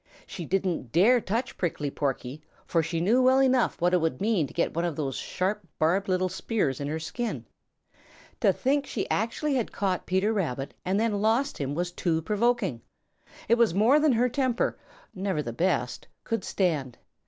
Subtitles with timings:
[0.25, 4.47] She didn't dare touch Prickly Porky, for she knew well enough what it would mean
[4.47, 7.45] to get one of those sharp, barbed little spears in her skin.
[8.39, 12.23] To think that she actually had caught Peter Rabbit and then lost him was too
[12.23, 12.81] provoking!
[13.47, 14.75] It was more than her temper,
[15.13, 16.97] never of the best, could stand.